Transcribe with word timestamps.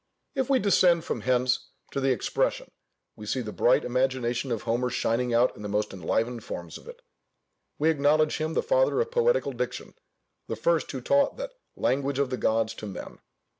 If 0.33 0.49
we 0.49 0.57
descend 0.57 1.03
from 1.03 1.21
hence 1.21 1.67
to 1.91 1.99
the 2.01 2.09
expression, 2.09 2.71
we 3.15 3.27
see 3.27 3.41
the 3.41 3.51
bright 3.51 3.85
imagination 3.85 4.51
of 4.51 4.63
Homer 4.63 4.89
shining 4.89 5.31
out 5.31 5.55
in 5.55 5.61
the 5.61 5.69
most 5.69 5.93
enlivened 5.93 6.43
forms 6.43 6.79
of 6.79 6.87
it. 6.87 7.03
We 7.77 7.91
acknowledge 7.91 8.37
him 8.39 8.55
the 8.55 8.63
father 8.63 8.99
of 8.99 9.11
poetical 9.11 9.51
diction; 9.51 9.93
the 10.47 10.55
first 10.55 10.89
who 10.89 11.01
taught 11.01 11.37
that 11.37 11.53
"language 11.75 12.17
of 12.17 12.31
the 12.31 12.37
gods" 12.37 12.73
to 12.81 12.87
men. 12.87 13.19